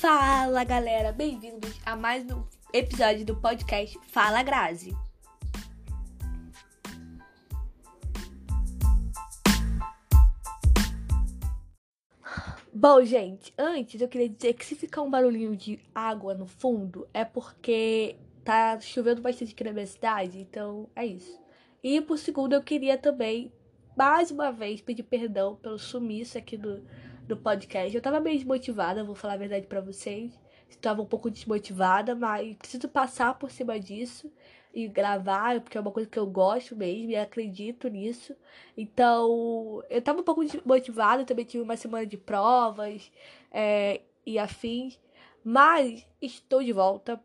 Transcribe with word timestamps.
Fala 0.00 0.64
galera, 0.64 1.12
bem-vindos 1.12 1.78
a 1.84 1.94
mais 1.94 2.24
um 2.30 2.42
episódio 2.72 3.22
do 3.22 3.36
podcast 3.36 4.00
Fala 4.06 4.42
Grazi. 4.42 4.96
Bom, 12.72 13.04
gente, 13.04 13.52
antes 13.58 14.00
eu 14.00 14.08
queria 14.08 14.30
dizer 14.30 14.54
que 14.54 14.64
se 14.64 14.74
ficar 14.74 15.02
um 15.02 15.10
barulhinho 15.10 15.54
de 15.54 15.78
água 15.94 16.32
no 16.32 16.46
fundo 16.46 17.06
é 17.12 17.22
porque 17.22 18.16
tá 18.42 18.80
chovendo 18.80 19.20
bastante 19.20 19.52
aqui 19.52 19.64
na 19.64 19.74
minha 19.74 19.86
cidade, 19.86 20.40
então 20.40 20.88
é 20.96 21.04
isso. 21.04 21.38
E 21.84 22.00
por 22.00 22.16
segundo, 22.16 22.54
eu 22.54 22.62
queria 22.62 22.96
também, 22.96 23.52
mais 23.94 24.30
uma 24.30 24.50
vez, 24.50 24.80
pedir 24.80 25.02
perdão 25.02 25.56
pelo 25.56 25.78
sumiço 25.78 26.38
aqui 26.38 26.56
do, 26.56 26.82
do 27.30 27.36
podcast. 27.36 27.94
Eu 27.94 28.02
tava 28.02 28.20
meio 28.20 28.36
desmotivada, 28.36 29.04
vou 29.04 29.14
falar 29.14 29.34
a 29.34 29.38
verdade 29.38 29.66
para 29.66 29.80
vocês. 29.80 30.38
Estava 30.68 31.00
um 31.00 31.06
pouco 31.06 31.30
desmotivada, 31.30 32.14
mas 32.14 32.56
preciso 32.56 32.88
passar 32.88 33.34
por 33.34 33.50
cima 33.50 33.78
disso 33.78 34.30
e 34.72 34.86
gravar, 34.86 35.60
porque 35.60 35.76
é 35.76 35.80
uma 35.80 35.90
coisa 35.90 36.08
que 36.08 36.18
eu 36.18 36.26
gosto 36.26 36.76
mesmo 36.76 37.10
e 37.10 37.16
acredito 37.16 37.88
nisso. 37.88 38.36
Então, 38.76 39.82
eu 39.88 40.02
tava 40.02 40.20
um 40.20 40.22
pouco 40.22 40.44
desmotivada, 40.44 41.24
também 41.24 41.44
tive 41.44 41.62
uma 41.62 41.76
semana 41.76 42.06
de 42.06 42.16
provas 42.16 43.10
é, 43.50 44.00
e 44.24 44.38
afins, 44.38 44.98
mas 45.42 46.06
estou 46.20 46.62
de 46.62 46.72
volta 46.72 47.20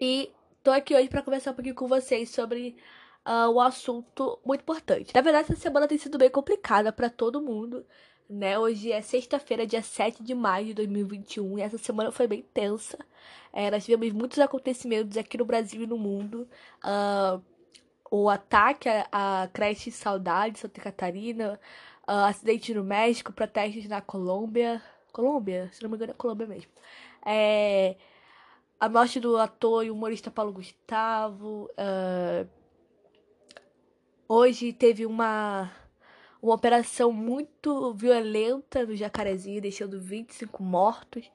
e 0.00 0.30
tô 0.62 0.70
aqui 0.70 0.94
hoje 0.94 1.08
para 1.08 1.22
conversar 1.22 1.52
um 1.52 1.54
pouquinho 1.54 1.74
com 1.74 1.86
vocês 1.86 2.30
sobre 2.30 2.76
uh, 3.24 3.50
um 3.50 3.60
assunto 3.60 4.40
muito 4.44 4.62
importante. 4.62 5.14
Na 5.14 5.20
verdade, 5.20 5.52
essa 5.52 5.60
semana 5.60 5.86
tem 5.86 5.98
sido 5.98 6.18
bem 6.18 6.30
complicada 6.30 6.92
para 6.92 7.08
todo 7.08 7.40
mundo 7.40 7.86
né? 8.28 8.58
Hoje 8.58 8.92
é 8.92 9.00
sexta-feira, 9.00 9.66
dia 9.66 9.82
7 9.82 10.22
de 10.22 10.34
maio 10.34 10.66
de 10.66 10.74
2021, 10.74 11.58
e 11.58 11.62
essa 11.62 11.78
semana 11.78 12.10
foi 12.10 12.26
bem 12.26 12.42
tensa. 12.52 12.98
É, 13.52 13.70
nós 13.70 13.84
tivemos 13.84 14.12
muitos 14.12 14.38
acontecimentos 14.38 15.16
aqui 15.16 15.38
no 15.38 15.44
Brasil 15.44 15.82
e 15.82 15.86
no 15.86 15.96
mundo. 15.96 16.48
Uh, 16.84 17.42
o 18.10 18.28
ataque 18.28 18.88
à 19.10 19.48
creche 19.52 19.90
Saudade, 19.90 20.58
Santa 20.58 20.80
Catarina, 20.80 21.58
uh, 22.06 22.26
acidente 22.26 22.74
no 22.74 22.84
México, 22.84 23.32
protestos 23.32 23.86
na 23.88 24.00
Colômbia. 24.00 24.82
Colômbia? 25.12 25.70
Se 25.72 25.82
não 25.82 25.90
me 25.90 25.96
engano, 25.96 26.12
é 26.12 26.14
Colômbia 26.14 26.46
mesmo. 26.46 26.70
É, 27.24 27.96
a 28.78 28.88
morte 28.88 29.18
do 29.18 29.36
ator 29.38 29.84
e 29.84 29.90
humorista 29.90 30.30
Paulo 30.30 30.52
Gustavo. 30.52 31.70
Uh, 31.72 32.46
hoje 34.28 34.72
teve 34.72 35.06
uma 35.06 35.72
uma 36.42 36.54
operação 36.54 37.12
muito 37.12 37.92
violenta 37.94 38.84
no 38.84 38.94
Jacarezinho, 38.94 39.60
deixando 39.60 40.00
25 40.00 40.62
mortos. 40.62 41.30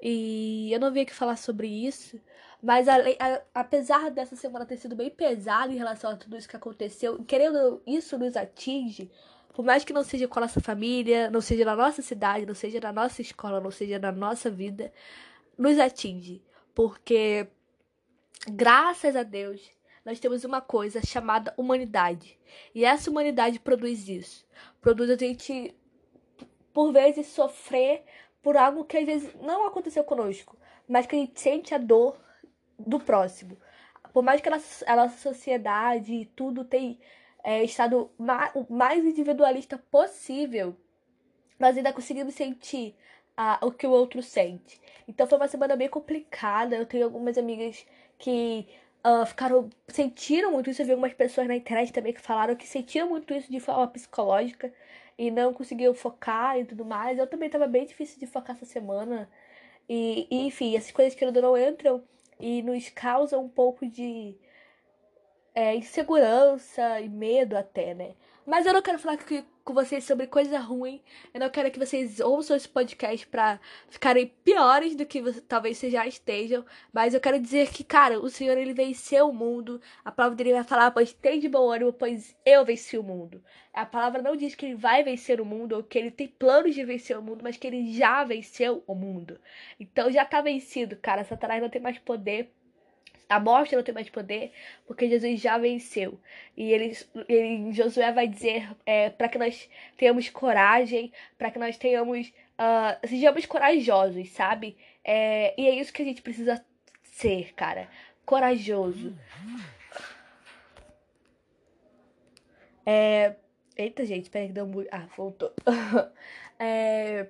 E 0.00 0.70
eu 0.72 0.80
não 0.80 0.92
vim 0.92 1.00
aqui 1.00 1.14
falar 1.14 1.36
sobre 1.36 1.66
isso, 1.68 2.20
mas 2.62 2.88
a, 2.88 2.96
a, 2.96 3.42
apesar 3.54 4.10
dessa 4.10 4.36
semana 4.36 4.66
ter 4.66 4.76
sido 4.76 4.94
bem 4.94 5.10
pesada 5.10 5.72
em 5.72 5.76
relação 5.76 6.10
a 6.10 6.16
tudo 6.16 6.36
isso 6.36 6.48
que 6.48 6.56
aconteceu, 6.56 7.22
querendo 7.24 7.82
isso 7.86 8.18
nos 8.18 8.36
atinge, 8.36 9.10
por 9.54 9.64
mais 9.64 9.84
que 9.84 9.92
não 9.92 10.04
seja 10.04 10.28
com 10.28 10.38
a 10.38 10.42
nossa 10.42 10.60
família, 10.60 11.30
não 11.30 11.40
seja 11.40 11.64
na 11.64 11.74
nossa 11.74 12.02
cidade, 12.02 12.44
não 12.44 12.54
seja 12.54 12.78
na 12.78 12.92
nossa 12.92 13.22
escola, 13.22 13.58
não 13.58 13.70
seja 13.70 13.98
na 13.98 14.12
nossa 14.12 14.50
vida, 14.50 14.92
nos 15.56 15.78
atinge. 15.78 16.42
Porque, 16.74 17.48
graças 18.48 19.16
a 19.16 19.22
Deus, 19.22 19.62
nós 20.06 20.20
temos 20.20 20.44
uma 20.44 20.60
coisa 20.60 21.04
chamada 21.04 21.52
humanidade. 21.56 22.38
E 22.72 22.84
essa 22.84 23.10
humanidade 23.10 23.58
produz 23.58 24.08
isso. 24.08 24.46
Produz 24.80 25.10
a 25.10 25.16
gente, 25.16 25.74
por 26.72 26.92
vezes, 26.92 27.26
sofrer 27.26 28.04
por 28.40 28.56
algo 28.56 28.84
que 28.84 28.96
às 28.96 29.04
vezes 29.04 29.34
não 29.42 29.66
aconteceu 29.66 30.04
conosco, 30.04 30.56
mas 30.88 31.06
que 31.06 31.16
a 31.16 31.18
gente 31.18 31.40
sente 31.40 31.74
a 31.74 31.78
dor 31.78 32.16
do 32.78 33.00
próximo. 33.00 33.56
Por 34.12 34.22
mais 34.22 34.40
que 34.40 34.46
a 34.48 34.52
nossa, 34.52 34.84
a 34.88 34.94
nossa 34.94 35.18
sociedade 35.18 36.14
e 36.14 36.24
tudo 36.24 36.64
tenha 36.64 36.96
é, 37.42 37.64
estado 37.64 38.08
o 38.54 38.72
mais 38.72 39.04
individualista 39.04 39.76
possível, 39.90 40.76
nós 41.58 41.76
ainda 41.76 41.92
conseguimos 41.92 42.34
sentir 42.34 42.94
o 43.60 43.72
que 43.72 43.88
o 43.88 43.90
outro 43.90 44.22
sente. 44.22 44.80
Então 45.08 45.26
foi 45.26 45.36
uma 45.36 45.48
semana 45.48 45.74
bem 45.74 45.88
complicada. 45.88 46.76
Eu 46.76 46.86
tenho 46.86 47.04
algumas 47.04 47.36
amigas 47.36 47.84
que 48.18 48.68
uh, 49.06 49.24
ficaram. 49.26 49.70
sentiram 49.88 50.52
muito 50.52 50.70
isso. 50.70 50.82
Eu 50.82 50.86
vi 50.86 50.92
algumas 50.92 51.14
pessoas 51.14 51.46
na 51.46 51.56
internet 51.56 51.92
também 51.92 52.12
que 52.12 52.20
falaram 52.20 52.56
que 52.56 52.66
sentiram 52.66 53.08
muito 53.08 53.32
isso 53.34 53.50
de 53.50 53.60
forma 53.60 53.86
psicológica 53.88 54.72
e 55.18 55.30
não 55.30 55.54
conseguiam 55.54 55.94
focar 55.94 56.58
e 56.58 56.64
tudo 56.64 56.84
mais. 56.84 57.18
Eu 57.18 57.26
também 57.26 57.48
tava 57.48 57.66
bem 57.66 57.86
difícil 57.86 58.18
de 58.18 58.26
focar 58.26 58.56
essa 58.56 58.66
semana. 58.66 59.28
E, 59.88 60.26
e 60.30 60.46
enfim, 60.46 60.76
essas 60.76 60.90
coisas 60.92 61.14
que 61.14 61.24
não 61.30 61.56
entram 61.56 62.02
e 62.40 62.62
nos 62.62 62.88
causam 62.90 63.44
um 63.44 63.48
pouco 63.48 63.86
de 63.86 64.36
é, 65.54 65.74
insegurança 65.76 67.00
e 67.00 67.08
medo 67.08 67.56
até, 67.56 67.94
né? 67.94 68.14
Mas 68.46 68.64
eu 68.64 68.72
não 68.72 68.80
quero 68.80 68.96
falar 69.00 69.18
com 69.64 69.74
vocês 69.74 70.04
sobre 70.04 70.28
coisa 70.28 70.60
ruim. 70.60 71.02
Eu 71.34 71.40
não 71.40 71.50
quero 71.50 71.68
que 71.68 71.80
vocês 71.80 72.20
ouçam 72.20 72.56
esse 72.56 72.68
podcast 72.68 73.26
pra 73.26 73.58
ficarem 73.88 74.32
piores 74.44 74.94
do 74.94 75.04
que 75.04 75.20
você, 75.20 75.40
talvez 75.40 75.76
vocês 75.78 75.92
já 75.92 76.06
estejam. 76.06 76.64
Mas 76.92 77.12
eu 77.12 77.20
quero 77.20 77.40
dizer 77.40 77.72
que, 77.72 77.82
cara, 77.82 78.20
o 78.20 78.30
Senhor 78.30 78.56
ele 78.56 78.72
venceu 78.72 79.28
o 79.28 79.32
mundo. 79.32 79.80
A 80.04 80.12
palavra 80.12 80.36
dele 80.36 80.52
vai 80.52 80.62
falar, 80.62 80.92
pois 80.92 81.12
tem 81.12 81.40
de 81.40 81.48
bom 81.48 81.68
ânimo, 81.72 81.92
pois 81.92 82.36
eu 82.46 82.64
venci 82.64 82.96
o 82.96 83.02
mundo. 83.02 83.42
A 83.74 83.84
palavra 83.84 84.22
não 84.22 84.36
diz 84.36 84.54
que 84.54 84.64
ele 84.64 84.76
vai 84.76 85.02
vencer 85.02 85.40
o 85.40 85.44
mundo 85.44 85.72
ou 85.72 85.82
que 85.82 85.98
ele 85.98 86.12
tem 86.12 86.28
planos 86.28 86.72
de 86.72 86.84
vencer 86.84 87.18
o 87.18 87.22
mundo, 87.22 87.42
mas 87.42 87.56
que 87.56 87.66
ele 87.66 87.92
já 87.92 88.22
venceu 88.22 88.84
o 88.86 88.94
mundo. 88.94 89.40
Então 89.80 90.08
já 90.08 90.24
tá 90.24 90.40
vencido, 90.40 90.96
cara. 90.96 91.24
Satanás 91.24 91.60
não 91.60 91.68
tem 91.68 91.82
mais 91.82 91.98
poder 91.98 92.52
a 93.28 93.40
morte 93.40 93.74
não 93.74 93.82
tem 93.82 93.94
mais 93.94 94.08
poder, 94.08 94.52
porque 94.86 95.08
Jesus 95.08 95.40
já 95.40 95.58
venceu. 95.58 96.18
E 96.56 96.72
ele, 96.72 96.96
ele 97.28 97.72
Josué 97.72 98.12
vai 98.12 98.28
dizer 98.28 98.68
é, 98.84 99.10
para 99.10 99.28
que 99.28 99.38
nós 99.38 99.68
tenhamos 99.96 100.28
coragem, 100.28 101.12
para 101.36 101.50
que 101.50 101.58
nós 101.58 101.76
tenhamos. 101.76 102.32
Uh, 102.58 103.06
sejamos 103.06 103.44
corajosos, 103.44 104.30
sabe? 104.30 104.76
É, 105.04 105.54
e 105.60 105.68
é 105.68 105.74
isso 105.74 105.92
que 105.92 106.00
a 106.00 106.04
gente 106.04 106.22
precisa 106.22 106.64
ser, 107.02 107.52
cara. 107.54 107.88
Corajoso. 108.24 109.16
É, 112.84 113.34
eita, 113.76 114.06
gente, 114.06 114.30
peraí 114.30 114.48
que 114.48 114.54
deu 114.54 114.66
muito. 114.66 114.88
Ah, 114.92 115.06
voltou. 115.16 115.52
é, 116.58 117.26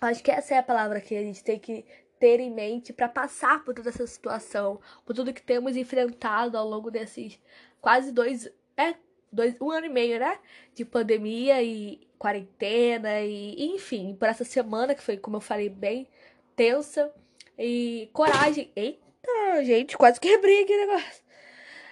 acho 0.00 0.22
que 0.22 0.30
essa 0.30 0.54
é 0.54 0.58
a 0.58 0.62
palavra 0.62 1.00
que 1.00 1.14
a 1.14 1.22
gente 1.22 1.44
tem 1.44 1.58
que 1.58 1.84
ter 2.18 2.40
em 2.40 2.50
mente 2.50 2.92
para 2.92 3.08
passar 3.08 3.64
por 3.64 3.74
toda 3.74 3.88
essa 3.88 4.06
situação, 4.06 4.80
por 5.04 5.14
tudo 5.14 5.32
que 5.32 5.42
temos 5.42 5.76
enfrentado 5.76 6.56
ao 6.56 6.68
longo 6.68 6.90
desses 6.90 7.38
quase 7.80 8.12
dois, 8.12 8.50
é, 8.76 8.94
dois, 9.32 9.56
um 9.60 9.70
ano 9.70 9.86
e 9.86 9.90
meio, 9.90 10.18
né? 10.18 10.38
De 10.74 10.84
pandemia 10.84 11.62
e 11.62 12.06
quarentena 12.18 13.20
e 13.20 13.74
enfim, 13.74 14.14
por 14.14 14.28
essa 14.28 14.44
semana 14.44 14.94
que 14.94 15.02
foi, 15.02 15.16
como 15.16 15.36
eu 15.36 15.40
falei, 15.40 15.68
bem 15.68 16.08
tensa 16.56 17.12
e 17.58 18.10
coragem. 18.12 18.70
Eita, 18.74 19.64
gente, 19.64 19.96
quase 19.96 20.20
quebrei 20.20 20.64
aqui 20.64 20.76
negócio. 20.76 21.22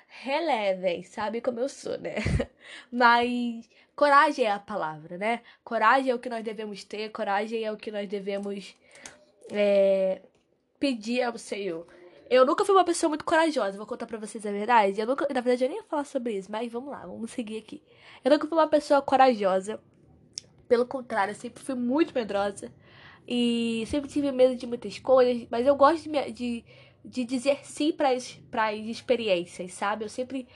Relevem, 0.08 1.02
sabe 1.04 1.40
como 1.40 1.60
eu 1.60 1.68
sou, 1.68 1.98
né? 1.98 2.16
Mas 2.90 3.68
coragem 3.94 4.46
é 4.46 4.50
a 4.50 4.58
palavra, 4.58 5.16
né? 5.18 5.42
Coragem 5.62 6.10
é 6.10 6.14
o 6.14 6.18
que 6.18 6.28
nós 6.28 6.42
devemos 6.42 6.82
ter, 6.84 7.10
coragem 7.10 7.62
é 7.64 7.70
o 7.70 7.76
que 7.76 7.90
nós 7.90 8.08
devemos 8.08 8.74
é, 9.50 10.22
pedir 10.78 11.22
ao 11.22 11.36
Senhor. 11.38 11.86
Eu 12.28 12.44
nunca 12.44 12.64
fui 12.64 12.74
uma 12.74 12.84
pessoa 12.84 13.08
muito 13.08 13.24
corajosa, 13.24 13.76
vou 13.76 13.86
contar 13.86 14.06
pra 14.06 14.18
vocês 14.18 14.44
a 14.44 14.50
verdade. 14.50 15.00
Eu 15.00 15.06
nunca, 15.06 15.26
na 15.32 15.40
verdade, 15.40 15.64
eu 15.64 15.68
nem 15.68 15.78
ia 15.78 15.84
falar 15.84 16.04
sobre 16.04 16.36
isso, 16.36 16.50
mas 16.50 16.70
vamos 16.70 16.90
lá, 16.90 17.06
vamos 17.06 17.30
seguir 17.30 17.58
aqui. 17.58 17.82
Eu 18.24 18.30
nunca 18.30 18.48
fui 18.48 18.58
uma 18.58 18.66
pessoa 18.66 19.00
corajosa. 19.00 19.80
Pelo 20.68 20.84
contrário, 20.84 21.30
eu 21.30 21.36
sempre 21.36 21.62
fui 21.62 21.76
muito 21.76 22.12
medrosa. 22.12 22.72
E 23.28 23.84
sempre 23.86 24.08
tive 24.08 24.30
medo 24.32 24.56
de 24.56 24.66
muitas 24.66 24.98
coisas, 24.98 25.46
mas 25.50 25.66
eu 25.66 25.74
gosto 25.76 26.08
de, 26.08 26.32
de, 26.32 26.64
de 27.04 27.24
dizer 27.24 27.60
sim 27.64 27.92
para 27.92 28.10
as 28.10 28.38
experiências, 28.86 29.72
sabe? 29.72 30.04
Eu 30.04 30.08
sempre 30.08 30.46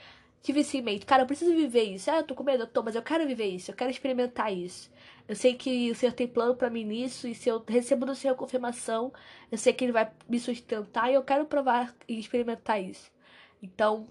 tive 0.41 0.61
em 0.73 0.81
mente. 0.81 1.05
Cara, 1.05 1.23
eu 1.23 1.27
preciso 1.27 1.53
viver 1.53 1.83
isso. 1.83 2.09
Ah, 2.09 2.17
eu 2.17 2.23
tô 2.23 2.33
com 2.35 2.43
medo, 2.43 2.63
eu 2.63 2.67
tô, 2.67 2.81
mas 2.83 2.95
eu 2.95 3.01
quero 3.01 3.27
viver 3.27 3.45
isso, 3.45 3.71
eu 3.71 3.75
quero 3.75 3.91
experimentar 3.91 4.53
isso. 4.53 4.89
Eu 5.31 5.35
sei 5.37 5.53
que 5.53 5.89
o 5.89 5.95
Senhor 5.95 6.11
tem 6.11 6.27
plano 6.27 6.57
para 6.57 6.69
mim 6.69 6.83
nisso, 6.83 7.25
e 7.25 7.33
se 7.33 7.47
eu 7.47 7.63
recebo 7.65 8.05
do 8.05 8.13
Senhor 8.13 8.35
confirmação, 8.35 9.13
eu 9.49 9.57
sei 9.57 9.71
que 9.71 9.85
Ele 9.85 9.93
vai 9.93 10.11
me 10.27 10.37
sustentar 10.37 11.09
e 11.09 11.13
eu 11.13 11.23
quero 11.23 11.45
provar 11.45 11.95
e 12.05 12.19
experimentar 12.19 12.83
isso. 12.83 13.09
Então, 13.63 14.09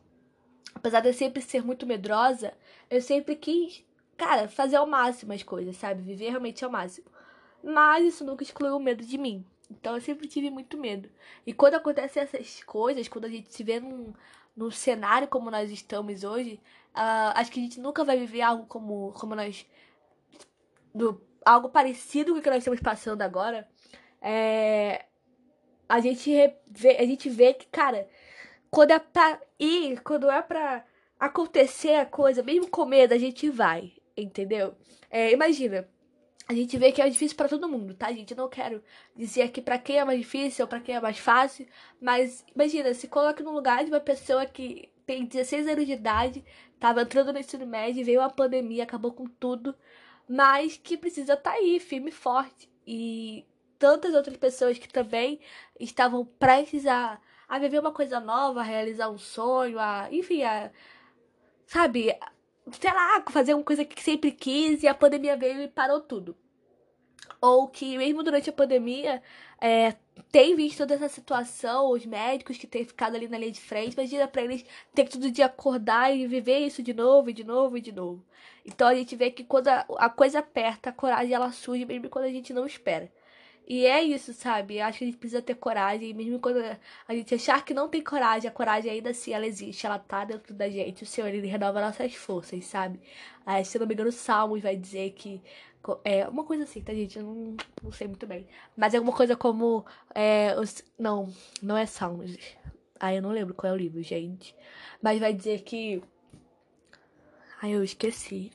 apesar 0.75 1.01
de 1.01 1.11
eu 1.11 1.13
sempre 1.13 1.43
ser 1.43 1.63
muito 1.63 1.87
medrosa, 1.87 2.55
eu 2.89 3.03
sempre 3.03 3.37
quis, 3.37 3.85
cara, 4.17 4.49
fazer 4.49 4.77
ao 4.77 4.87
máximo 4.87 5.35
as 5.35 5.43
coisas, 5.43 5.77
sabe? 5.77 6.01
Viver 6.01 6.31
realmente 6.31 6.65
ao 6.65 6.71
máximo. 6.71 7.11
Mas 7.63 8.15
isso 8.15 8.25
nunca 8.25 8.43
excluiu 8.43 8.79
o 8.79 8.81
medo 8.81 9.05
de 9.05 9.19
mim. 9.19 9.45
Então 9.71 9.97
eu 9.97 10.01
sempre 10.01 10.27
tive 10.27 10.49
muito 10.49 10.79
medo. 10.79 11.11
E 11.47 11.53
quando 11.53 11.75
acontecem 11.75 12.23
essas 12.23 12.65
coisas, 12.65 13.09
quando 13.09 13.27
a 13.27 13.29
gente 13.29 13.53
se 13.53 13.63
vê 13.63 13.79
num, 13.79 14.15
num 14.57 14.71
cenário 14.71 15.29
como 15.29 15.51
nós 15.51 15.71
estamos 15.71 16.25
hoje, 16.25 16.59
uh, 16.95 17.37
acho 17.37 17.53
que 17.53 17.61
a 17.61 17.63
gente 17.63 17.79
nunca 17.79 18.05
vai 18.05 18.19
viver 18.19 18.41
algo 18.41 18.65
como, 18.65 19.13
como 19.13 19.35
nós 19.35 19.67
do, 20.95 21.23
algo 21.45 21.69
parecido 21.69 22.33
com 22.33 22.39
o 22.39 22.43
que 22.43 22.51
nós 22.51 22.59
estamos 22.59 22.81
passando 22.81 23.23
agora, 23.23 23.69
é, 24.21 25.05
a 25.89 26.01
gente 26.01 26.31
vê, 26.69 26.97
a 26.99 27.05
gente 27.05 27.29
vê 27.29 27.55
que, 27.55 27.67
cara, 27.67 28.09
quando 28.71 28.93
é 28.93 28.99
pra 28.99 29.41
ir, 29.59 30.01
quando 30.03 30.31
é 30.31 30.41
pra 30.43 30.85
acontecer 31.19 31.95
a 31.95 32.07
coisa, 32.07 32.43
mesmo 32.43 32.69
com 32.69 32.85
medo, 32.87 33.13
a 33.13 33.19
gente 33.19 33.51
vai, 33.51 33.93
entendeu? 34.17 34.75
É, 35.11 35.33
imagina, 35.33 35.89
a 36.49 36.55
gente 36.55 36.77
vê 36.77 36.93
que 36.93 37.01
é 37.03 37.09
difícil 37.09 37.37
para 37.37 37.49
todo 37.49 37.69
mundo, 37.69 37.95
tá, 37.95 38.13
gente? 38.13 38.33
Eu 38.33 38.37
não 38.37 38.49
quero 38.49 38.83
dizer 39.15 39.43
aqui 39.43 39.61
para 39.61 39.79
quem 39.79 39.99
é 39.99 40.05
mais 40.05 40.19
difícil 40.19 40.65
ou 40.65 40.69
para 40.69 40.81
quem 40.81 40.95
é 40.95 41.01
mais 41.01 41.19
fácil, 41.19 41.67
mas 42.01 42.45
imagina, 42.55 42.93
se 42.95 43.09
coloque 43.09 43.43
no 43.43 43.53
lugar 43.53 43.85
de 43.85 43.91
uma 43.91 44.01
pessoa 44.01 44.47
que 44.47 44.91
tem 45.07 45.25
16 45.25 45.69
anos 45.69 45.87
de 45.87 45.93
idade, 45.93 46.45
tava 46.79 47.03
entrando 47.03 47.33
no 47.33 47.39
ensino 47.39 47.67
médio, 47.67 48.05
veio 48.05 48.21
a 48.21 48.31
pandemia, 48.31 48.85
acabou 48.85 49.13
com 49.13 49.27
tudo, 49.27 49.75
mas 50.33 50.77
que 50.77 50.97
precisa 50.97 51.33
estar 51.33 51.51
tá 51.51 51.57
aí, 51.57 51.81
firme 51.81 52.11
e 52.11 52.13
forte. 52.13 52.71
E 52.87 53.45
tantas 53.81 54.15
outras 54.15 54.37
pessoas 54.37 54.79
que 54.79 54.89
também 54.89 55.41
estavam 55.81 56.25
prestes 56.25 56.87
a, 56.87 57.21
a 57.49 57.59
viver 57.59 57.81
uma 57.81 57.91
coisa 57.91 58.21
nova, 58.21 58.61
a 58.61 58.63
realizar 58.63 59.11
um 59.11 59.19
sonho, 59.19 59.77
a, 59.81 60.07
enfim, 60.13 60.45
a, 60.45 60.71
sabe, 61.67 62.17
sei 62.81 62.93
lá, 62.93 63.25
fazer 63.29 63.55
uma 63.55 63.65
coisa 63.65 63.85
que 63.85 64.01
sempre 64.01 64.31
quis 64.31 64.85
e 64.85 64.87
a 64.87 64.95
pandemia 64.95 65.37
veio 65.37 65.63
e 65.63 65.69
parou 65.69 66.01
tudo. 66.01 66.37
Ou 67.41 67.67
que 67.67 67.99
mesmo 67.99 68.23
durante 68.23 68.49
a 68.51 68.53
pandemia 68.53 69.21
é, 69.61 69.97
tem 70.31 70.57
visto 70.57 70.79
toda 70.79 70.95
essa 70.95 71.09
situação, 71.09 71.91
os 71.91 72.05
médicos 72.07 72.57
que 72.57 72.67
têm 72.67 72.85
ficado 72.85 73.15
ali 73.17 73.29
na 73.29 73.39
linha 73.39 73.53
de 73.53 73.61
frente, 73.61 73.95
imagina 73.95 74.27
pra 74.29 74.43
eles 74.43 74.65
ter 74.95 75.05
que 75.05 75.13
todo 75.13 75.31
dia 75.31 75.47
acordar 75.47 76.15
e 76.15 76.27
viver 76.27 76.59
isso 76.59 76.83
de 76.83 76.93
novo, 76.95 77.31
e 77.31 77.33
de 77.33 77.45
novo, 77.45 77.77
e 77.77 77.81
de 77.81 77.93
novo. 77.93 78.25
Então 78.65 78.89
a 78.89 78.95
gente 78.95 79.17
vê 79.17 79.31
que 79.31 79.45
quando 79.45 79.69
a, 79.69 79.87
a 79.99 80.11
coisa 80.11 80.41
aperta, 80.41 80.91
a 80.91 80.93
coragem 80.93 81.33
ela 81.35 81.53
surge 81.53 81.85
mesmo 81.85 82.09
quando 82.09 82.25
a 82.27 82.31
gente 82.31 82.53
não 82.53 82.67
espera. 82.67 83.11
E 83.73 83.87
é 83.87 84.03
isso, 84.03 84.33
sabe? 84.33 84.81
Acho 84.81 84.99
que 84.99 85.05
a 85.05 85.07
gente 85.07 85.17
precisa 85.17 85.41
ter 85.41 85.55
coragem, 85.55 86.13
mesmo 86.13 86.41
quando 86.41 86.59
a 87.07 87.15
gente 87.15 87.35
achar 87.37 87.65
que 87.65 87.73
não 87.73 87.89
tem 87.89 88.03
coragem, 88.03 88.49
a 88.49 88.53
coragem 88.53 88.91
ainda 88.91 89.11
assim, 89.11 89.33
ela 89.33 89.47
existe, 89.47 89.87
ela 89.87 89.97
tá 89.97 90.25
dentro 90.25 90.53
da 90.53 90.69
gente. 90.69 91.05
O 91.05 91.07
Senhor, 91.07 91.29
ele 91.29 91.47
renova 91.47 91.81
nossas 91.81 92.13
forças, 92.17 92.65
sabe? 92.65 93.01
Ah, 93.47 93.63
se 93.63 93.79
não 93.79 93.87
me 93.87 93.95
engano, 93.95 94.11
o 94.11 94.13
Salmos 94.13 94.61
vai 94.61 94.77
dizer 94.77 95.13
que. 95.13 95.41
É 96.05 96.29
uma 96.29 96.45
coisa 96.45 96.65
assim, 96.65 96.83
tá, 96.83 96.93
gente? 96.93 97.19
Eu 97.19 97.25
não, 97.25 97.57
não 97.83 97.93
sei 97.93 98.07
muito 98.07 98.27
bem. 98.27 98.47
Mas 98.77 98.95
é 98.95 98.99
alguma 98.99 99.17
coisa 99.17 99.37
como. 99.37 99.85
É, 100.15 100.55
os, 100.59 100.85
não, 100.99 101.33
não 101.63 101.77
é 101.77 101.87
Salmos. 101.87 102.37
Ah, 102.99 103.15
eu 103.15 103.23
não 103.23 103.31
lembro 103.31 103.55
qual 103.55 103.73
é 103.73 103.75
o 103.75 103.79
livro, 103.79 104.03
gente. 104.03 104.55
Mas 105.03 105.19
vai 105.19 105.33
dizer 105.33 105.63
que. 105.63 106.03
Ai, 107.63 107.73
eu 107.73 107.83
esqueci. 107.83 108.51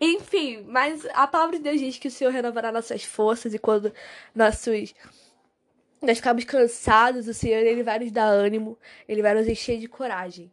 Enfim, 0.00 0.64
mas 0.66 1.06
a 1.14 1.26
palavra 1.26 1.56
de 1.56 1.62
Deus 1.62 1.78
diz 1.78 1.98
que 1.98 2.08
o 2.08 2.10
Senhor 2.10 2.32
renovará 2.32 2.72
nossas 2.72 3.04
forças 3.04 3.54
e 3.54 3.58
quando 3.58 3.92
nossos 4.34 4.92
nós 6.02 6.16
ficamos 6.18 6.44
cansados, 6.44 7.28
o 7.28 7.34
Senhor 7.34 7.58
ele 7.58 7.82
vai 7.82 7.98
nos 7.98 8.10
dar 8.10 8.26
ânimo, 8.26 8.78
ele 9.06 9.22
vai 9.22 9.34
nos 9.34 9.46
encher 9.46 9.78
de 9.78 9.86
coragem. 9.86 10.50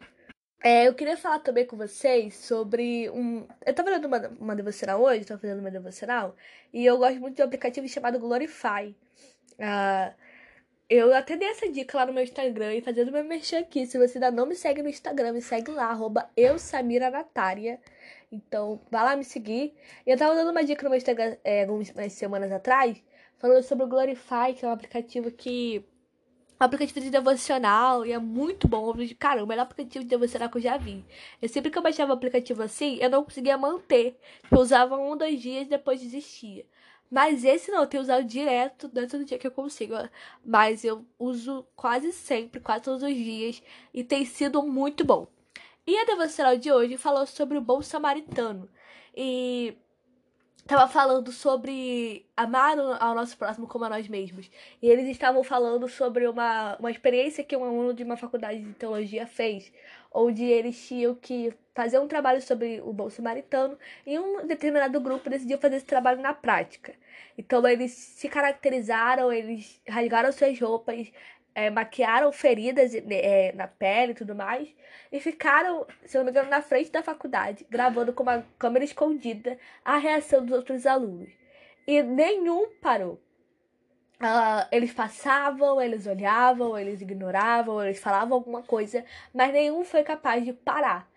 É, 0.64 0.88
eu 0.88 0.94
queria 0.94 1.16
falar 1.16 1.40
também 1.40 1.66
com 1.66 1.78
vocês 1.78 2.36
sobre 2.36 3.10
um. 3.12 3.48
Eu 3.66 3.74
tava 3.74 3.90
fazendo 3.90 4.06
uma, 4.06 4.28
uma 4.40 4.56
devocional 4.56 5.02
hoje, 5.02 5.26
tava 5.26 5.40
fazendo 5.40 5.60
uma 5.60 5.72
devocional, 5.72 6.36
e 6.74 6.86
eu 6.86 6.98
gosto 6.98 7.20
muito 7.20 7.36
de 7.36 7.42
um 7.42 7.46
aplicativo 7.46 7.88
chamado 7.88 8.20
Glorify. 8.20 8.96
Uh, 9.54 10.14
eu 10.90 11.14
até 11.14 11.36
dei 11.36 11.50
essa 11.50 11.70
dica 11.70 11.98
lá 11.98 12.06
no 12.06 12.14
meu 12.14 12.24
Instagram 12.24 12.76
e 12.76 12.82
fazendo 12.82 13.12
meu 13.12 13.24
merchan 13.24 13.60
aqui. 13.60 13.86
Se 13.86 13.98
você 13.98 14.18
ainda 14.18 14.32
não 14.32 14.46
me 14.46 14.56
segue 14.56 14.82
no 14.82 14.90
Instagram, 14.90 15.34
me 15.34 15.42
segue 15.42 15.72
lá, 15.72 15.88
arroba 15.88 16.30
eusamiranatária. 16.36 17.80
Então, 18.32 18.82
vá 18.90 19.04
lá 19.04 19.16
me 19.16 19.24
seguir. 19.24 19.76
E 20.06 20.10
eu 20.12 20.18
tava 20.18 20.36
dando 20.36 20.52
uma 20.52 20.64
dica 20.64 20.84
no 20.84 20.90
meu 20.90 20.98
Instagram 20.98 21.38
é, 21.44 21.64
algumas 21.64 21.92
semanas 22.14 22.52
atrás, 22.52 23.04
falando 23.38 23.64
sobre 23.64 23.86
o 23.86 23.88
Glorify, 23.88 24.54
que 24.56 24.66
é 24.66 24.68
um 24.68 24.72
aplicativo 24.72 25.32
que. 25.32 25.86
Aplicativo 26.60 27.02
de 27.02 27.12
devocional 27.12 28.06
e 28.06 28.12
é 28.12 28.18
muito 28.18 28.68
bom. 28.68 28.94
Cara, 29.20 29.44
o 29.44 29.48
melhor 29.48 29.64
aplicativo 29.64 30.04
de 30.04 30.10
devocional 30.10 30.50
que 30.50 30.58
eu 30.58 30.62
já 30.62 30.78
vi. 30.78 31.06
Eu 31.42 31.48
sempre 31.50 31.70
que 31.70 31.78
eu 31.78 31.84
baixava 31.84 32.14
aplicativo 32.14 32.64
assim, 32.64 32.98
eu 33.00 33.10
não 33.10 33.24
conseguia 33.24 33.58
manter. 33.58 34.20
Eu 34.52 34.58
usava 34.60 34.98
um, 34.98 35.16
dois 35.16 35.40
dias 35.42 35.68
e 35.68 35.70
depois 35.70 36.02
desistia. 36.02 36.66
Mas 37.12 37.44
esse 37.46 37.72
não, 37.72 37.82
eu 37.82 37.88
tenho 37.88 38.04
usado 38.04 38.24
direto 38.26 38.88
dentro 38.88 39.20
do 39.20 39.26
dia 39.26 39.38
que 39.38 39.48
eu 39.48 39.52
consigo. 39.52 39.94
Mas 40.44 40.84
eu 40.84 41.06
uso 41.20 41.66
quase 41.76 42.12
sempre, 42.12 42.60
quase 42.60 42.84
todos 42.84 43.04
os 43.04 43.16
dias. 43.16 43.62
E 43.94 44.04
tem 44.04 44.26
sido 44.26 44.64
muito 44.64 45.06
bom. 45.06 45.28
E 45.86 45.96
a 45.98 46.06
devocional 46.06 46.58
de 46.58 46.72
hoje 46.72 46.98
falou 46.98 47.26
sobre 47.26 47.58
o 47.58 47.62
bom 47.62 47.82
samaritano. 47.82 48.70
E 49.16 49.76
estava 50.68 50.86
falando 50.86 51.32
sobre 51.32 52.26
amar 52.36 52.78
ao 52.78 53.16
nosso 53.16 53.38
próximo 53.38 53.68
como 53.68 53.86
a 53.86 53.90
nós 53.90 54.08
mesmos. 54.10 54.52
E 54.82 54.90
eles 54.90 55.08
estavam 55.08 55.42
falando 55.42 55.88
sobre 55.88 56.28
uma, 56.28 56.76
uma 56.78 56.92
experiência 56.92 57.44
que 57.44 57.56
um 57.56 57.64
aluno 57.64 57.94
de 57.94 58.04
uma 58.04 58.18
faculdade 58.18 58.60
de 58.60 58.74
teologia 58.74 59.26
fez, 59.26 59.72
onde 60.12 60.44
eles 60.44 60.86
tinham 60.86 61.16
que 61.16 61.54
fazer 61.74 62.00
um 62.00 62.08
trabalho 62.08 62.42
sobre 62.42 62.82
o 62.82 62.92
bom 62.92 63.10
samaritano 63.10 63.78
e 64.06 64.20
um 64.20 64.46
determinado 64.46 65.00
grupo 65.00 65.30
decidiu 65.30 65.58
fazer 65.58 65.78
esse 65.78 65.86
trabalho 65.86 66.22
na 66.22 66.34
prática. 66.34 66.94
Então 67.38 67.66
eles 67.66 67.92
se 67.92 68.28
caracterizaram, 68.28 69.32
eles 69.32 69.80
rasgaram 69.88 70.32
suas 70.34 70.60
roupas, 70.60 71.12
é, 71.58 71.72
maquiaram 71.72 72.32
feridas 72.32 72.94
é, 72.94 73.52
na 73.54 73.68
pele 73.68 74.12
e 74.12 74.16
tudo 74.16 74.36
mais, 74.36 74.70
e 75.12 75.20
ficaram, 75.20 75.88
se 76.06 76.16
não 76.16 76.24
me 76.24 76.30
engano, 76.30 76.52
na 76.52 76.62
frente 76.62 76.92
da 76.92 77.02
faculdade, 77.02 77.66
gravando 77.68 78.14
com 78.14 78.22
uma 78.22 78.46
câmera 78.60 78.86
escondida 78.86 79.58
a 79.84 79.98
reação 79.98 80.46
dos 80.46 80.56
outros 80.56 80.86
alunos. 80.86 81.32
E 81.88 82.04
nenhum 82.04 82.70
parou. 82.80 83.20
Uh, 84.22 84.68
eles 84.72 84.94
passavam, 84.94 85.82
eles 85.82 86.06
olhavam, 86.06 86.78
eles 86.78 87.02
ignoravam, 87.02 87.84
eles 87.84 88.00
falavam 88.00 88.36
alguma 88.38 88.62
coisa, 88.62 89.04
mas 89.34 89.52
nenhum 89.52 89.84
foi 89.84 90.04
capaz 90.04 90.46
de 90.46 90.54
parar. 90.54 91.10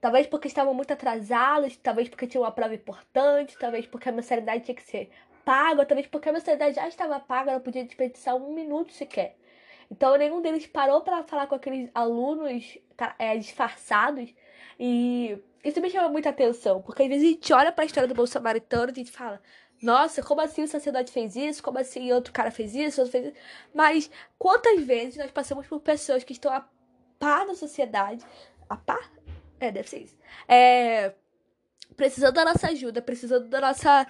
Talvez 0.00 0.28
porque 0.28 0.46
estavam 0.46 0.74
muito 0.74 0.92
atrasados, 0.92 1.76
talvez 1.76 2.08
porque 2.08 2.28
tinha 2.28 2.40
uma 2.40 2.52
prova 2.52 2.74
importante, 2.74 3.58
talvez 3.58 3.84
porque 3.84 4.08
a 4.08 4.12
mensalidade 4.12 4.64
tinha 4.64 4.76
que 4.76 4.82
ser 4.84 5.10
paga, 5.44 5.84
talvez 5.84 6.06
porque 6.06 6.28
a 6.28 6.32
mensalidade 6.32 6.76
já 6.76 6.86
estava 6.86 7.18
paga, 7.18 7.52
não 7.54 7.60
podia 7.60 7.84
desperdiçar 7.84 8.36
um 8.36 8.52
minuto 8.52 8.92
sequer. 8.92 9.36
Então 9.90 10.16
nenhum 10.16 10.40
deles 10.40 10.66
parou 10.66 11.00
para 11.00 11.22
falar 11.22 11.46
com 11.46 11.54
aqueles 11.54 11.90
alunos 11.94 12.78
é, 13.18 13.36
disfarçados 13.36 14.34
e 14.78 15.38
isso 15.64 15.80
me 15.80 15.90
chama 15.90 16.08
muita 16.08 16.30
atenção, 16.30 16.82
porque 16.82 17.02
às 17.02 17.08
vezes 17.08 17.24
a 17.24 17.30
gente 17.30 17.52
olha 17.52 17.72
para 17.72 17.84
a 17.84 17.86
história 17.86 18.08
do 18.08 18.14
bom 18.14 18.26
samaritano 18.26 18.90
e 18.90 18.92
a 18.92 18.94
gente 18.94 19.10
fala, 19.10 19.40
nossa, 19.82 20.22
como 20.22 20.40
assim 20.40 20.62
o 20.62 20.68
sacerdote 20.68 21.10
fez 21.10 21.36
isso? 21.36 21.62
Como 21.62 21.78
assim 21.78 22.12
outro 22.12 22.32
cara 22.32 22.50
fez 22.50 22.74
isso? 22.74 23.00
Outro 23.00 23.12
fez 23.12 23.26
isso? 23.26 23.36
Mas 23.74 24.10
quantas 24.38 24.80
vezes 24.82 25.16
nós 25.16 25.30
passamos 25.30 25.66
por 25.66 25.80
pessoas 25.80 26.24
que 26.24 26.32
estão 26.32 26.52
a 26.52 26.66
par 27.18 27.46
da 27.46 27.54
sociedade, 27.54 28.24
a 28.68 28.76
par? 28.76 29.10
É, 29.58 29.70
deve 29.70 29.88
ser 29.88 29.98
isso. 30.00 30.16
É, 30.46 31.14
precisando 31.96 32.34
da 32.34 32.44
nossa 32.44 32.68
ajuda, 32.68 33.02
precisando 33.02 33.48
da 33.48 33.60
nossa 33.60 34.06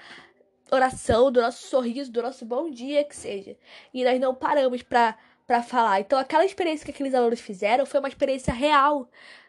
oração, 0.70 1.30
do 1.30 1.40
nosso 1.40 1.66
sorriso, 1.66 2.10
do 2.10 2.22
nosso 2.22 2.44
bom 2.44 2.70
dia 2.70 3.04
que 3.04 3.14
seja. 3.14 3.56
E 3.94 4.04
nós 4.04 4.20
não 4.20 4.34
paramos 4.34 4.82
para 4.82 5.16
para 5.46 5.62
falar. 5.62 6.00
Então, 6.00 6.18
aquela 6.18 6.44
experiência 6.44 6.84
que 6.84 6.90
aqueles 6.90 7.14
alunos 7.14 7.40
fizeram 7.40 7.86
foi 7.86 8.00
uma 8.00 8.08
experiência 8.08 8.52
real, 8.52 9.08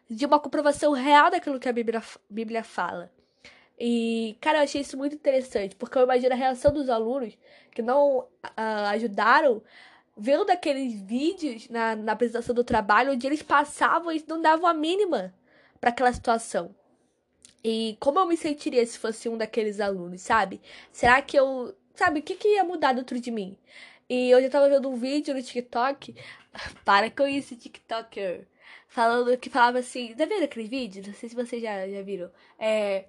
de 0.10 0.26
uma 0.26 0.40
comprovação 0.40 0.92
real 0.94 1.32
daquilo 1.32 1.60
que 1.60 1.68
a 1.68 1.74
Bíblia, 1.74 2.02
Bíblia 2.30 2.64
fala. 2.64 3.12
E, 3.80 4.38
cara, 4.42 4.60
eu 4.60 4.64
achei 4.64 4.82
isso 4.82 4.98
muito 4.98 5.16
interessante, 5.16 5.76
porque 5.76 5.98
eu 5.98 6.04
imagino 6.04 6.34
a 6.34 6.38
reação 6.38 6.74
dos 6.74 6.90
alunos 6.90 7.38
que 7.72 7.82
não 7.82 8.20
uh, 8.20 8.28
ajudaram, 8.92 9.62
vendo 10.18 10.50
aqueles 10.50 11.00
vídeos 11.02 11.70
na, 11.70 11.96
na 11.96 12.14
apresentação 12.14 12.56
do 12.56 12.64
trabalho, 12.64 13.12
onde 13.12 13.28
eles 13.28 13.44
passavam 13.44 14.12
e 14.12 14.24
não 14.28 14.42
davam 14.42 14.68
a 14.68 14.74
mínima 14.74 15.34
para 15.80 15.92
aquela 15.92 16.12
situação. 16.12 16.74
E 17.64 17.98
como 18.00 18.20
eu 18.20 18.26
me 18.26 18.38
sentiria 18.38 18.86
se 18.86 18.98
fosse 18.98 19.30
um 19.30 19.38
daqueles 19.38 19.80
alunos, 19.80 20.22
sabe? 20.22 20.62
Será 20.92 21.22
que 21.22 21.38
eu. 21.38 21.76
Sabe, 21.96 22.20
o 22.20 22.24
que, 22.24 22.36
que 22.36 22.48
ia 22.50 22.64
mudar 22.64 22.94
dentro 22.94 23.20
de 23.20 23.32
mim? 23.32 23.58
E 24.10 24.34
hoje 24.34 24.48
eu 24.48 24.52
tava 24.52 24.70
vendo 24.70 24.90
um 24.90 24.96
vídeo 24.96 25.34
no 25.34 25.44
TikTok. 25.44 26.16
Para 26.86 27.12
com 27.12 27.28
isso, 27.28 27.56
TikToker. 27.58 28.48
Falando 28.88 29.38
que 29.38 29.50
falava 29.50 29.80
assim. 29.80 30.16
Já 30.18 30.26
viram 30.26 30.44
aquele 30.46 30.68
vídeo? 30.68 31.04
Não 31.06 31.14
sei 31.14 31.30
se 31.30 31.36
vocês 31.36 31.62
já, 31.62 31.88
já 31.90 32.02
viram. 32.02 32.32
É. 32.58 33.06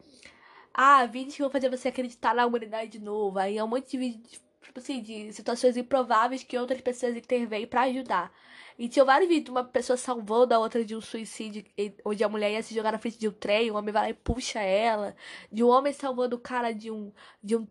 Ah, 0.75 1.07
vídeos 1.07 1.37
que 1.37 1.43
vão 1.43 1.50
fazer 1.50 1.71
você 1.71 1.88
acreditar 1.88 2.35
na 2.35 2.47
humanidade 2.47 2.93
de 2.93 3.00
novo. 3.00 3.38
Aí 3.38 3.57
é 3.59 3.64
um 3.64 3.69
monte 3.69 3.93
de 3.93 3.99
vídeos, 3.99 4.40
tipo 4.62 4.78
assim, 4.81 5.00
de 5.00 5.33
situações 5.33 5.76
improváveis 5.76 6.43
que 6.43 6.59
outras 6.59 6.81
pessoas 6.81 7.17
intervêm 7.17 7.67
para 7.67 7.83
ajudar. 7.83 8.33
E 8.78 8.88
tinha 8.88 9.05
vários 9.05 9.28
vídeos 9.28 9.47
de 9.47 9.50
uma 9.50 9.64
pessoa 9.64 9.97
salvando 9.97 10.55
a 10.55 10.59
outra 10.59 10.85
de 10.85 10.95
um 10.95 11.00
suicídio, 11.00 11.64
onde 12.05 12.23
a 12.23 12.28
mulher 12.28 12.52
ia 12.52 12.62
se 12.62 12.75
jogar 12.75 12.93
na 12.93 12.99
frente 12.99 13.19
de 13.19 13.28
um 13.28 13.33
trem, 13.33 13.71
o 13.71 13.75
homem 13.75 13.93
vai 13.93 14.02
lá 14.05 14.11
e 14.11 14.14
puxa 14.14 14.61
ela. 14.61 15.17
De 15.50 15.64
um 15.64 15.69
homem 15.69 15.93
salvando 15.93 16.37
o 16.37 16.40
cara 16.40 16.73
de 16.73 16.90
um, 16.90 17.12
de 17.43 17.57
um 17.57 17.67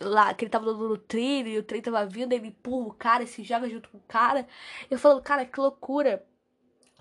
lá, 0.00 0.32
que 0.34 0.44
ele 0.44 0.50
tava 0.50 0.72
no 0.72 0.96
trilho 0.98 1.48
e 1.48 1.58
o 1.58 1.62
trem 1.62 1.82
tava 1.82 2.06
vindo, 2.06 2.32
ele 2.32 2.48
empurra 2.48 2.88
o 2.88 2.94
cara 2.94 3.22
e 3.24 3.26
se 3.26 3.42
joga 3.42 3.68
junto 3.68 3.88
com 3.90 3.98
o 3.98 4.02
cara. 4.08 4.46
Eu 4.90 4.98
falo, 4.98 5.20
cara, 5.22 5.44
que 5.46 5.60
loucura. 5.60 6.24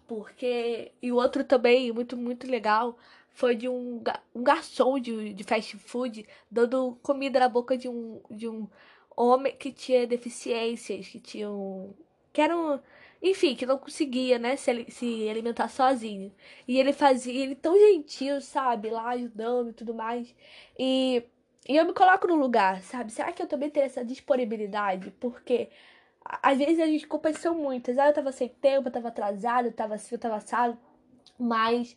Porque. 0.08 0.92
E 1.02 1.12
o 1.12 1.16
outro 1.18 1.44
também, 1.44 1.92
muito, 1.92 2.16
muito 2.18 2.50
legal, 2.50 2.98
foi 3.34 3.56
de 3.56 3.70
um, 3.70 4.02
um 4.36 4.44
garçom 4.44 5.00
de, 5.00 5.34
de 5.34 5.44
fast 5.44 5.78
food 5.78 6.28
dando 6.50 6.98
comida 7.04 7.40
na 7.40 7.50
boca 7.50 7.78
de 7.78 7.90
um, 7.90 8.22
de 8.32 8.48
um 8.50 8.68
homem 9.16 9.56
que 9.56 9.72
tinha 9.72 10.08
deficiências, 10.08 11.08
que 11.08 11.20
tinha 11.20 11.50
um, 11.50 11.94
que 12.34 12.42
era 12.42 12.56
um, 12.58 12.80
enfim, 13.22 13.56
que 13.56 13.66
não 13.66 13.78
conseguia, 13.78 14.38
né, 14.40 14.56
se, 14.56 14.86
se 14.90 15.30
alimentar 15.30 15.70
sozinho. 15.70 16.32
E 16.68 16.80
ele 16.80 16.94
fazia, 16.94 17.34
ele 17.44 17.56
tão 17.56 17.78
gentil, 17.78 18.40
sabe, 18.42 18.90
lá 18.90 19.10
ajudando 19.10 19.70
e 19.70 19.74
tudo 19.74 19.94
mais. 19.94 20.34
E, 20.78 21.24
e 21.68 21.76
eu 21.76 21.86
me 21.86 21.94
coloco 21.94 22.28
no 22.28 22.36
lugar, 22.36 22.82
sabe? 22.82 23.12
Será 23.12 23.32
que 23.32 23.42
eu 23.42 23.48
também 23.48 23.70
teria 23.70 23.88
essa 23.88 24.06
disponibilidade? 24.06 25.12
Porque 25.20 25.70
às 26.24 26.58
vezes 26.58 26.80
a 26.80 26.86
gente 26.86 27.08
compensou 27.08 27.54
muitas. 27.54 27.98
Ah, 27.98 28.08
eu 28.08 28.14
tava 28.14 28.32
sem 28.32 28.48
tempo, 28.50 28.88
eu 28.88 28.92
tava 28.92 29.10
atrasado, 29.10 29.68
eu 29.68 29.74
tava 29.74 29.96
assim, 29.96 30.16
eu 30.16 30.20
tava 30.20 30.36
assado. 30.38 30.78
Mas. 31.38 31.96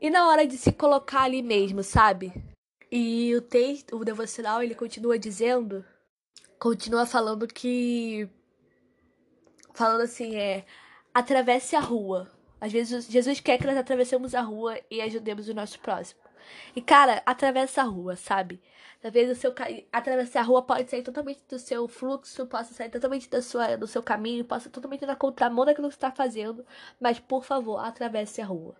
E 0.00 0.10
na 0.10 0.28
hora 0.28 0.46
de 0.46 0.58
se 0.58 0.72
colocar 0.72 1.22
ali 1.22 1.42
mesmo, 1.42 1.82
sabe? 1.82 2.32
E 2.90 3.34
o 3.34 3.40
texto, 3.40 3.96
o 3.96 4.04
devocional, 4.04 4.62
ele 4.62 4.74
continua 4.74 5.18
dizendo, 5.18 5.84
continua 6.58 7.06
falando 7.06 7.46
que 7.46 8.28
falando 9.74 10.02
assim, 10.02 10.36
é 10.36 10.64
atravesse 11.14 11.76
a 11.76 11.80
rua. 11.80 12.30
Às 12.60 12.72
vezes 12.72 13.06
Jesus 13.06 13.40
quer 13.40 13.58
que 13.58 13.66
nós 13.66 13.76
atravessemos 13.76 14.34
a 14.34 14.40
rua 14.40 14.78
e 14.90 15.00
ajudemos 15.00 15.48
o 15.48 15.54
nosso 15.54 15.78
próximo. 15.80 16.20
E 16.74 16.80
cara, 16.80 17.22
atravessa 17.26 17.82
a 17.82 17.84
rua, 17.84 18.16
sabe? 18.16 18.60
Talvez 19.06 19.30
o 19.30 19.40
seu 19.40 19.54
atravessar 19.92 20.40
a 20.40 20.42
rua 20.42 20.62
pode 20.62 20.90
sair 20.90 21.04
totalmente 21.04 21.40
do 21.48 21.60
seu 21.60 21.86
fluxo, 21.86 22.44
possa 22.44 22.74
sair 22.74 22.90
totalmente 22.90 23.30
da 23.30 23.40
sua, 23.40 23.76
do 23.76 23.86
seu 23.86 24.02
caminho, 24.02 24.44
possa 24.44 24.68
totalmente 24.68 25.06
na 25.06 25.14
contramão 25.14 25.64
daquilo 25.64 25.86
que 25.86 25.94
está 25.94 26.10
fazendo, 26.10 26.66
mas 26.98 27.20
por 27.20 27.44
favor, 27.44 27.78
atravesse 27.78 28.40
a 28.40 28.44
rua. 28.44 28.74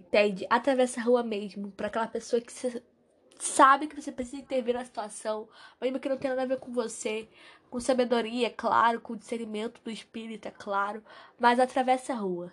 Entende? 0.00 0.46
Atravesse 0.48 0.98
a 0.98 1.02
rua 1.02 1.22
mesmo, 1.22 1.70
para 1.70 1.88
aquela 1.88 2.06
pessoa 2.06 2.40
que 2.40 2.50
sabe 3.38 3.88
que 3.88 4.00
você 4.00 4.10
precisa 4.10 4.38
intervir 4.38 4.72
na 4.72 4.86
situação, 4.86 5.46
mesmo 5.82 6.00
que 6.00 6.08
não 6.08 6.16
tenha 6.16 6.34
nada 6.34 6.44
a 6.44 6.56
ver 6.56 6.58
com 6.58 6.72
você, 6.72 7.28
com 7.68 7.78
sabedoria, 7.78 8.46
é 8.46 8.50
claro, 8.50 9.02
com 9.02 9.14
discernimento 9.14 9.82
do 9.84 9.90
espírito, 9.90 10.48
é 10.48 10.50
claro, 10.50 11.04
mas 11.38 11.60
atravesse 11.60 12.10
a 12.10 12.14
rua. 12.14 12.50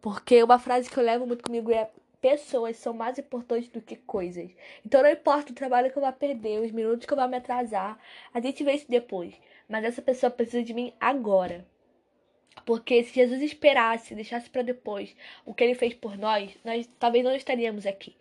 Porque 0.00 0.40
uma 0.40 0.60
frase 0.60 0.88
que 0.88 0.96
eu 0.96 1.02
levo 1.02 1.26
muito 1.26 1.42
comigo 1.42 1.72
é: 1.72 1.90
pessoas 2.22 2.76
são 2.76 2.94
mais 2.94 3.18
importantes 3.18 3.68
do 3.68 3.82
que 3.82 3.96
coisas. 3.96 4.50
Então 4.86 5.02
não 5.02 5.10
importa 5.10 5.52
o 5.52 5.54
trabalho 5.54 5.90
que 5.90 5.98
eu 5.98 6.02
vá 6.02 6.12
perder, 6.12 6.60
os 6.60 6.70
minutos 6.70 7.04
que 7.04 7.12
eu 7.12 7.16
vá 7.16 7.26
me 7.26 7.36
atrasar, 7.36 7.98
a 8.32 8.40
gente 8.40 8.64
vê 8.64 8.72
isso 8.74 8.86
depois. 8.88 9.34
Mas 9.68 9.84
essa 9.84 10.00
pessoa 10.00 10.30
precisa 10.30 10.62
de 10.62 10.72
mim 10.72 10.94
agora. 11.00 11.66
Porque 12.64 13.02
se 13.02 13.14
Jesus 13.14 13.42
esperasse, 13.42 14.14
deixasse 14.14 14.48
para 14.48 14.62
depois 14.62 15.16
o 15.44 15.52
que 15.52 15.64
ele 15.64 15.74
fez 15.74 15.94
por 15.94 16.16
nós, 16.16 16.56
nós 16.64 16.88
talvez 16.98 17.24
não 17.24 17.34
estaríamos 17.34 17.86
aqui. 17.86 18.14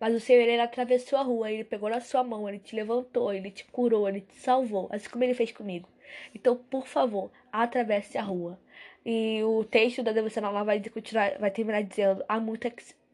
Mas 0.00 0.14
o 0.14 0.20
Senhor, 0.20 0.40
ele 0.40 0.60
atravessou 0.60 1.18
a 1.18 1.22
rua, 1.22 1.50
ele 1.50 1.64
pegou 1.64 1.88
na 1.90 2.00
sua 2.00 2.24
mão, 2.24 2.48
ele 2.48 2.58
te 2.58 2.74
levantou, 2.74 3.32
ele 3.32 3.50
te 3.50 3.64
curou, 3.64 4.08
ele 4.08 4.22
te 4.22 4.34
salvou, 4.36 4.88
assim 4.90 5.08
como 5.08 5.22
ele 5.24 5.34
fez 5.34 5.52
comigo. 5.52 5.88
Então, 6.34 6.56
por 6.56 6.86
favor, 6.86 7.30
atravesse 7.52 8.16
a 8.18 8.22
rua. 8.22 8.58
E 9.04 9.42
o 9.44 9.64
texto 9.64 10.02
da 10.02 10.12
devocional 10.12 10.64
vai, 10.64 10.82
continuar, 10.88 11.38
vai 11.38 11.50
terminar 11.50 11.82
dizendo: 11.82 12.24
há 12.28 12.40
muito, 12.40 12.66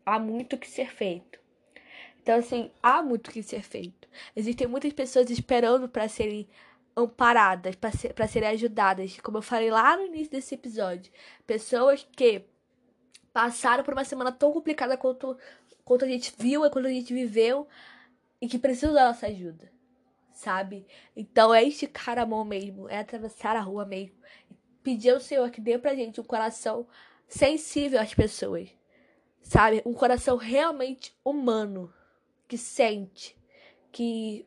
há 0.04 0.18
muito 0.18 0.58
que 0.58 0.68
ser 0.68 0.90
feito. 0.90 1.38
Então, 2.22 2.38
assim, 2.38 2.70
há 2.82 3.02
muito 3.02 3.30
que 3.30 3.42
ser 3.42 3.62
feito. 3.62 4.08
Existem 4.36 4.66
muitas 4.66 4.92
pessoas 4.92 5.30
esperando 5.30 5.88
para 5.88 6.08
serem 6.08 6.48
amparadas, 6.96 7.74
para 7.76 7.90
ser, 7.92 8.14
serem 8.28 8.48
ajudadas. 8.50 9.18
Como 9.20 9.38
eu 9.38 9.42
falei 9.42 9.70
lá 9.70 9.96
no 9.96 10.06
início 10.06 10.30
desse 10.30 10.54
episódio. 10.54 11.12
Pessoas 11.46 12.06
que 12.16 12.44
passaram 13.32 13.84
por 13.84 13.94
uma 13.94 14.04
semana 14.04 14.32
tão 14.32 14.52
complicada 14.52 14.96
quanto 14.96 15.36
quanto 15.84 16.04
a 16.04 16.08
gente 16.08 16.32
viu 16.38 16.64
e 16.64 16.70
quanto 16.70 16.86
a 16.86 16.92
gente 16.92 17.12
viveu 17.12 17.66
e 18.40 18.46
que 18.46 18.58
precisa 18.58 18.92
da 18.92 19.08
nossa 19.08 19.26
ajuda, 19.26 19.72
sabe? 20.32 20.86
Então 21.16 21.52
é 21.52 21.64
esticar 21.64 22.16
a 22.16 22.24
mão 22.24 22.44
mesmo, 22.44 22.88
é 22.88 22.98
atravessar 22.98 23.56
a 23.56 23.60
rua 23.60 23.84
mesmo. 23.84 24.14
Pedir 24.84 25.10
ao 25.10 25.20
Senhor 25.20 25.50
que 25.50 25.60
dê 25.60 25.78
pra 25.78 25.96
gente 25.96 26.20
um 26.20 26.24
coração 26.24 26.86
sensível 27.26 28.00
às 28.00 28.14
pessoas, 28.14 28.70
sabe? 29.42 29.82
Um 29.84 29.92
coração 29.92 30.36
realmente 30.36 31.14
humano, 31.24 31.92
que 32.46 32.58
sente, 32.58 33.36
que 33.92 34.46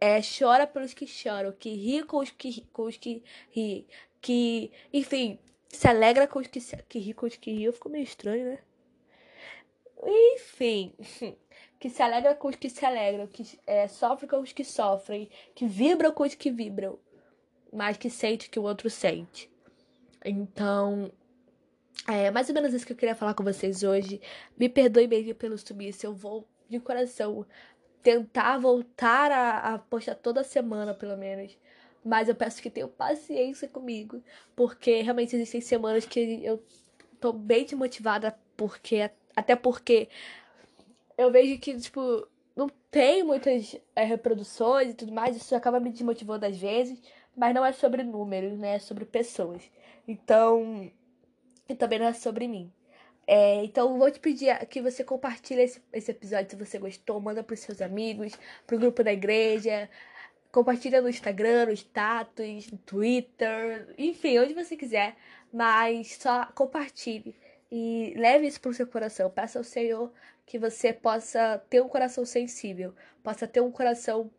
é, 0.00 0.20
chora 0.20 0.66
pelos 0.66 0.94
que 0.94 1.06
choram, 1.06 1.52
que 1.52 1.70
ri 1.70 2.02
com 2.04 2.18
os 2.18 2.30
que, 2.30 2.62
com 2.72 2.84
os 2.84 2.96
que 2.96 3.22
ri, 3.50 3.86
que, 4.20 4.70
enfim, 4.92 5.38
se 5.68 5.88
alegra 5.88 6.26
com 6.26 6.38
os 6.38 6.46
que, 6.46 6.60
se, 6.60 6.76
que 6.88 6.98
ri 6.98 7.12
com 7.12 7.26
os 7.26 7.36
que 7.36 7.52
ri. 7.52 7.64
Eu 7.64 7.72
fico 7.72 7.88
meio 7.88 8.04
estranho, 8.04 8.50
né? 8.50 8.58
Enfim, 10.02 10.92
que 11.80 11.90
se 11.90 12.02
alegra 12.02 12.34
com 12.34 12.48
os 12.48 12.56
que 12.56 12.68
se 12.68 12.84
alegram, 12.84 13.26
que 13.26 13.58
é, 13.66 13.88
sofre 13.88 14.28
com 14.28 14.40
os 14.40 14.52
que 14.52 14.64
sofrem, 14.64 15.28
que 15.54 15.66
vibra 15.66 16.12
com 16.12 16.22
os 16.22 16.34
que 16.34 16.50
vibram, 16.50 16.98
mas 17.72 17.96
que 17.96 18.10
sente 18.10 18.50
que 18.50 18.58
o 18.58 18.62
outro 18.62 18.88
sente. 18.88 19.50
Então, 20.24 21.10
é 22.06 22.30
mais 22.30 22.48
ou 22.48 22.54
menos 22.54 22.72
isso 22.72 22.86
que 22.86 22.92
eu 22.92 22.96
queria 22.96 23.14
falar 23.14 23.34
com 23.34 23.42
vocês 23.42 23.82
hoje. 23.82 24.20
Me 24.58 24.68
perdoe 24.68 25.06
mesmo 25.06 25.34
pelo 25.34 25.58
sumiço, 25.58 26.06
eu 26.06 26.14
vou 26.14 26.46
de 26.68 26.78
coração 26.80 27.46
tentar 28.02 28.58
voltar 28.58 29.32
a, 29.32 29.74
a 29.74 29.78
postar 29.78 30.14
toda 30.14 30.44
semana, 30.44 30.94
pelo 30.94 31.16
menos. 31.16 31.56
Mas 32.04 32.28
eu 32.28 32.36
peço 32.36 32.62
que 32.62 32.70
tenham 32.70 32.88
paciência 32.88 33.66
comigo, 33.66 34.22
porque 34.54 35.02
realmente 35.02 35.34
existem 35.34 35.60
semanas 35.60 36.06
que 36.06 36.40
eu 36.44 36.62
tô 37.20 37.32
bem 37.32 37.64
desmotivada, 37.64 38.38
porque 38.56 39.10
até 39.34 39.56
porque 39.56 40.08
eu 41.18 41.32
vejo 41.32 41.58
que, 41.58 41.76
tipo, 41.80 42.28
não 42.54 42.68
tem 42.90 43.24
muitas 43.24 43.76
é, 43.94 44.04
reproduções 44.04 44.90
e 44.90 44.94
tudo 44.94 45.12
mais, 45.12 45.36
isso 45.36 45.54
acaba 45.54 45.80
me 45.80 45.90
desmotivando 45.90 46.46
às 46.46 46.56
vezes, 46.56 47.02
mas 47.36 47.54
não 47.54 47.64
é 47.64 47.72
sobre 47.72 48.02
números, 48.04 48.56
né? 48.58 48.76
É 48.76 48.78
sobre 48.78 49.04
pessoas. 49.04 49.62
Então, 50.06 50.90
e 51.68 51.74
também 51.74 51.98
não 51.98 52.06
é 52.06 52.12
sobre 52.12 52.48
mim. 52.48 52.72
É, 53.26 53.64
então, 53.64 53.98
vou 53.98 54.10
te 54.10 54.20
pedir 54.20 54.56
que 54.66 54.80
você 54.80 55.02
compartilhe 55.02 55.62
esse, 55.62 55.82
esse 55.92 56.10
episódio 56.12 56.50
se 56.50 56.56
você 56.56 56.78
gostou, 56.78 57.20
manda 57.20 57.42
para 57.42 57.54
os 57.54 57.60
seus 57.60 57.82
amigos, 57.82 58.32
para 58.66 58.76
o 58.76 58.78
grupo 58.78 59.02
da 59.02 59.12
igreja, 59.12 59.90
compartilha 60.52 61.02
no 61.02 61.08
Instagram, 61.08 61.66
no 61.66 61.72
status, 61.72 62.70
no 62.70 62.78
Twitter, 62.78 63.92
enfim, 63.98 64.38
onde 64.38 64.54
você 64.54 64.76
quiser, 64.76 65.16
mas 65.52 66.16
só 66.16 66.46
compartilhe 66.54 67.34
e 67.70 68.14
leve 68.16 68.46
isso 68.46 68.60
para 68.60 68.70
o 68.70 68.74
seu 68.74 68.86
coração. 68.86 69.28
Peça 69.30 69.58
ao 69.58 69.64
Senhor 69.64 70.12
que 70.46 70.58
você 70.58 70.92
possa 70.92 71.58
ter 71.68 71.82
um 71.82 71.88
coração 71.88 72.24
sensível, 72.24 72.94
possa 73.22 73.46
ter 73.46 73.60
um 73.60 73.72
coração 73.72 74.30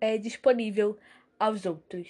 é, 0.00 0.16
disponível 0.16 0.96
aos 1.38 1.66
outros. 1.66 2.08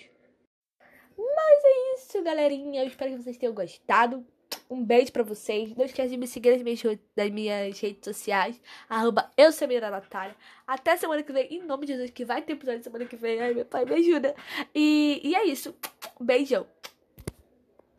Mas 1.16 1.64
é 1.64 1.94
isso, 1.94 2.22
galerinha. 2.22 2.82
Eu 2.82 2.86
espero 2.86 3.12
que 3.12 3.22
vocês 3.22 3.38
tenham 3.38 3.54
gostado. 3.54 4.24
Um 4.68 4.84
beijo 4.84 5.12
para 5.12 5.22
vocês. 5.22 5.74
Não 5.74 5.84
esqueça 5.84 6.08
de 6.08 6.16
me 6.16 6.26
seguir 6.26 6.52
nas 6.52 6.62
minhas, 6.62 6.98
nas 7.16 7.30
minhas 7.30 7.80
redes 7.80 8.00
sociais. 8.04 8.60
Arroba 8.88 9.30
eu 9.36 9.50
Natália. 9.90 10.36
Até 10.66 10.96
semana 10.96 11.22
que 11.22 11.32
vem. 11.32 11.46
Em 11.54 11.62
nome 11.62 11.86
de 11.86 11.92
Jesus, 11.92 12.10
que 12.10 12.24
vai 12.24 12.42
ter 12.42 12.54
episódio 12.54 12.82
semana 12.82 13.04
que 13.04 13.16
vem. 13.16 13.40
Ai, 13.40 13.54
meu 13.54 13.64
pai, 13.64 13.84
me 13.84 13.94
ajuda. 13.94 14.34
E, 14.74 15.20
e 15.22 15.34
é 15.34 15.44
isso. 15.46 15.74
Beijão. 16.20 16.66